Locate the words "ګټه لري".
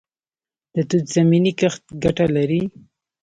2.03-2.61